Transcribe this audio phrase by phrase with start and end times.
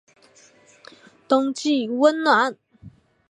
[1.27, 2.57] 冬季温暖。